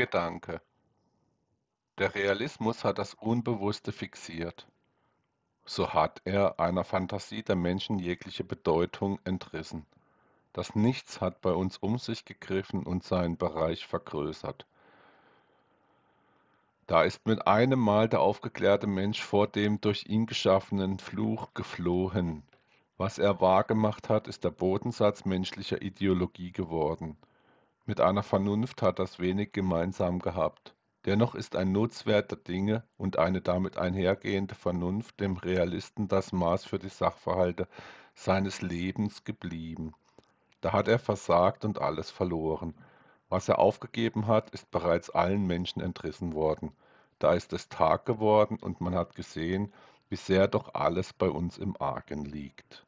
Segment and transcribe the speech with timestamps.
[0.00, 0.62] Gedanke:
[1.98, 4.66] Der Realismus hat das Unbewusste fixiert.
[5.66, 9.84] So hat er einer Phantasie der Menschen jegliche Bedeutung entrissen.
[10.54, 14.64] Das Nichts hat bei uns um sich gegriffen und seinen Bereich vergrößert.
[16.86, 22.42] Da ist mit einem Mal der aufgeklärte Mensch vor dem durch ihn geschaffenen Fluch geflohen.
[22.96, 27.18] Was er wahrgemacht hat, ist der Bodensatz menschlicher Ideologie geworden.
[27.90, 30.76] Mit einer Vernunft hat das wenig gemeinsam gehabt.
[31.06, 36.64] Dennoch ist ein Nutzwert der Dinge und eine damit einhergehende Vernunft dem Realisten das Maß
[36.66, 37.66] für die Sachverhalte
[38.14, 39.92] seines Lebens geblieben.
[40.60, 42.74] Da hat er versagt und alles verloren.
[43.28, 46.70] Was er aufgegeben hat, ist bereits allen Menschen entrissen worden.
[47.18, 49.72] Da ist es Tag geworden und man hat gesehen,
[50.08, 52.86] wie sehr doch alles bei uns im Argen liegt.